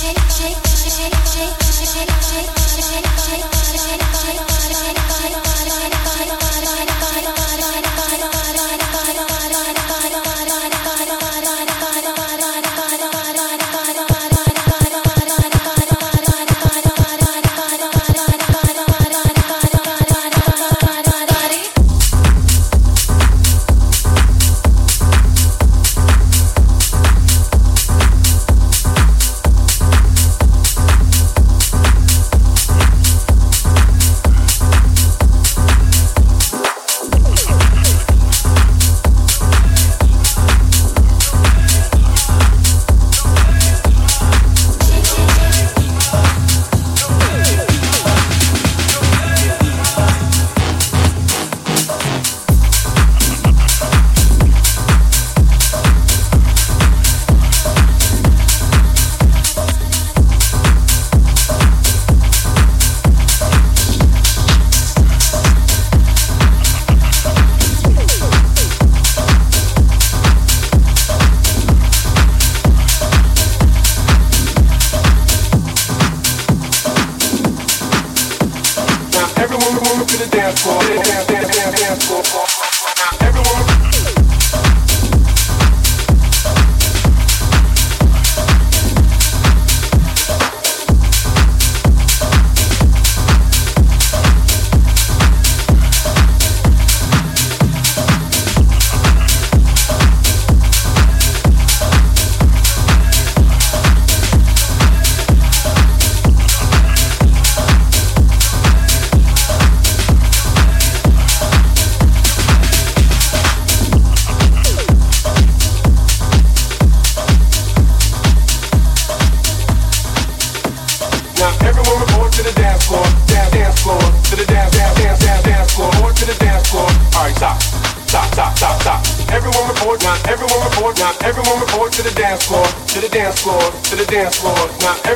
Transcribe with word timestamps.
shake, 0.00 0.18
shake. 0.30 0.69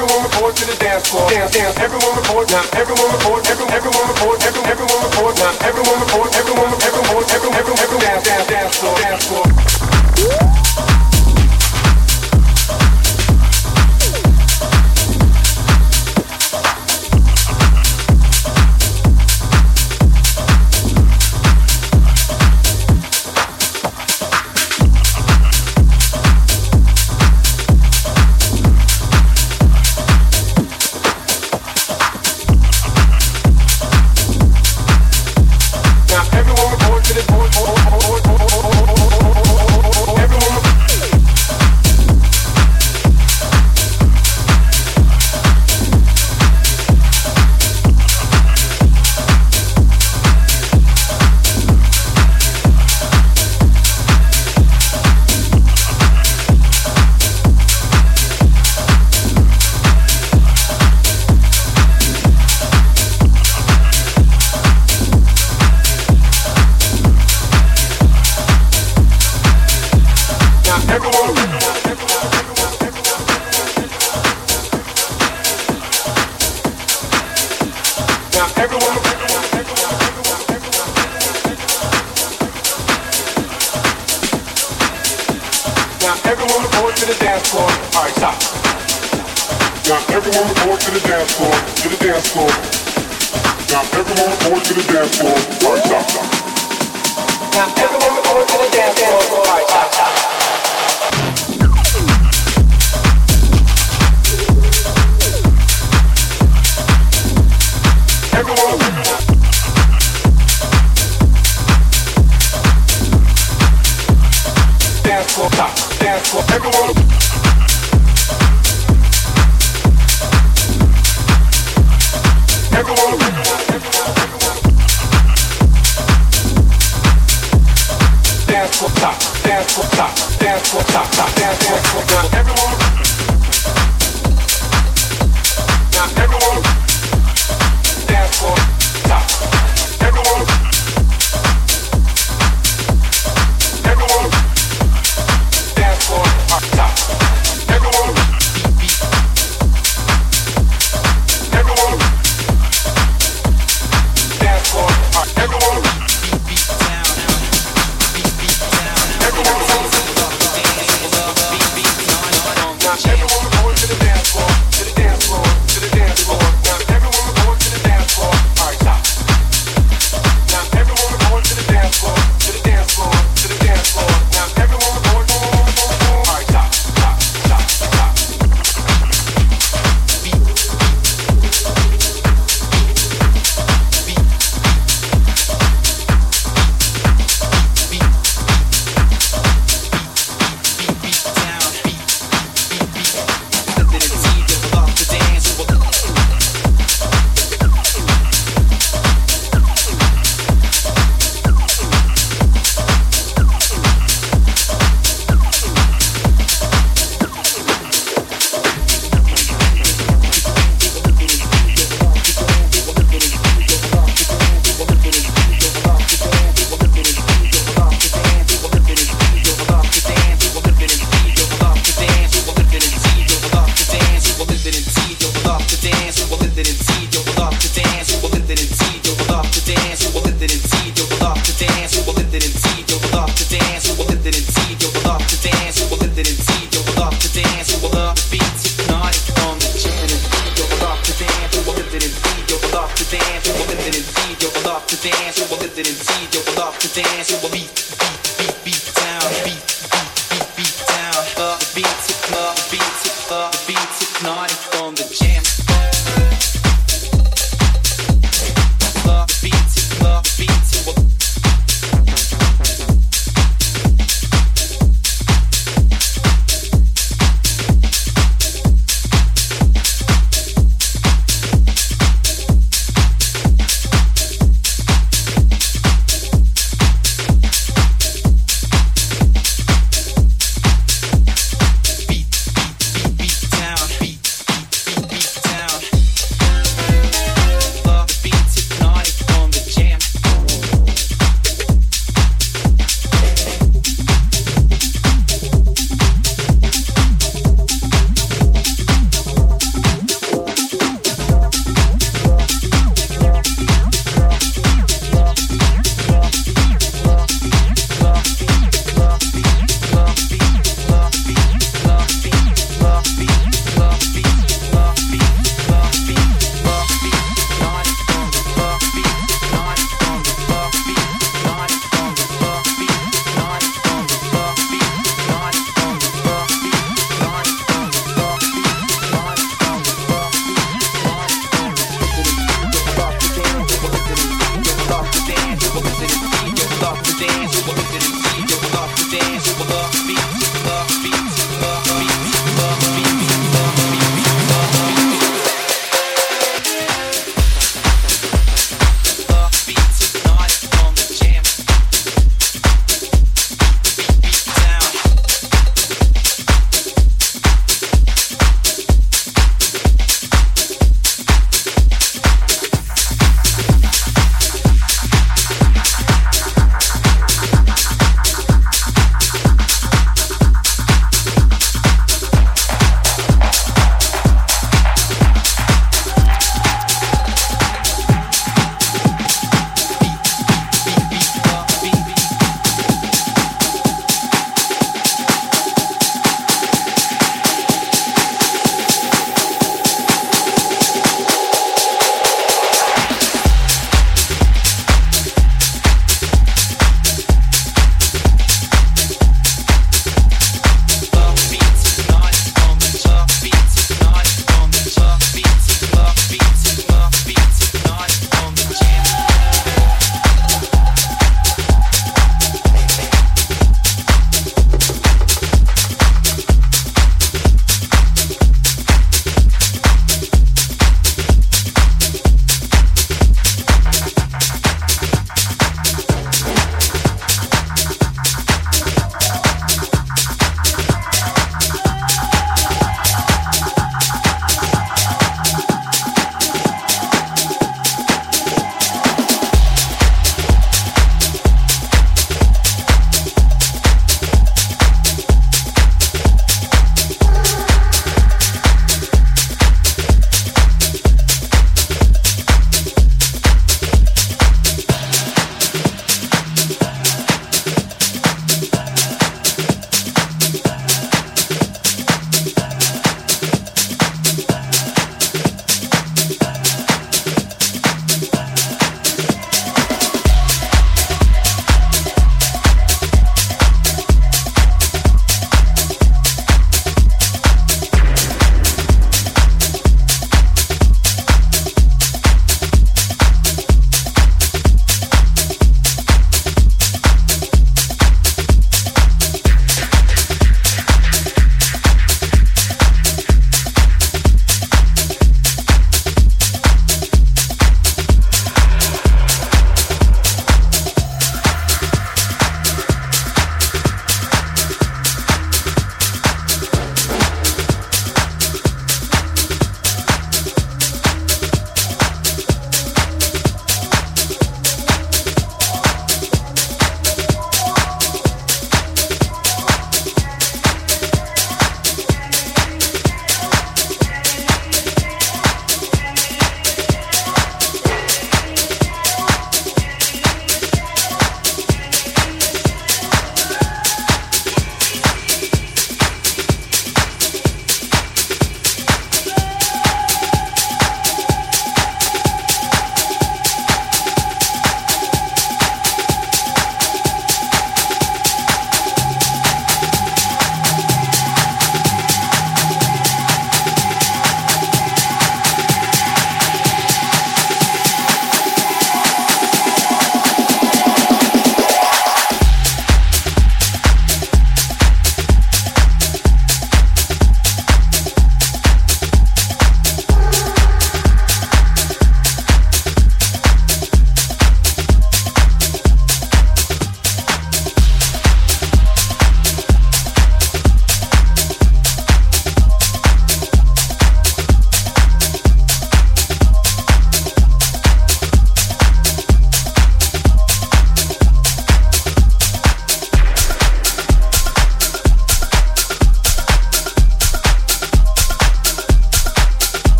Everyone 0.00 0.24
report 0.24 0.56
to 0.56 0.64
the 0.64 0.76
dance 0.80 1.10
floor. 1.10 1.28
Dance, 1.28 1.52
dance. 1.52 1.76
Everyone 1.76 2.16
report 2.16 2.48
now. 2.48 2.64
Everyone 2.72 3.12
report. 3.12 3.44
Every, 3.50 3.66
everyone 3.68 4.08
report. 4.08 4.40
Every, 4.40 4.62
everyone 4.64 5.04
report 5.04 5.36
now. 5.36 5.52
Everyone 5.60 6.00
report. 6.00 6.34
Everyone, 6.40 6.72
everyone, 6.72 7.04
everyone, 7.04 7.24
everyone, 7.28 7.54
everyone, 7.60 7.78
everyone. 7.84 8.00
Dance, 8.00 8.24
dance, 8.24 8.46
dance 8.48 8.78
floor, 8.80 8.96
dance 8.96 9.26
floor. 9.28 10.99